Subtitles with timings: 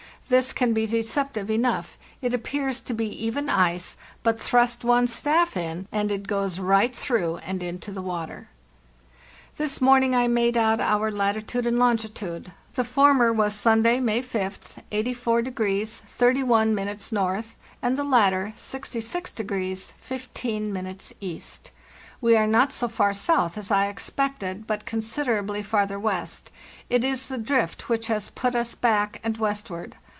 [0.29, 5.57] This can be deceptive enough; it appears to be even ice, but thrust one's staff
[5.57, 8.47] in, andit goes right through and into the water.
[9.57, 12.53] "This morning I made out our latitude and longitude.
[12.75, 16.97] The former was (Sunday, May 5th) 84° 31' N.,
[17.81, 21.41] and the latter 66°15' E.
[22.21, 26.53] We were not so far south as I expected, but considerably farther west.
[26.89, 29.97] It is the drift which has put us back and westward.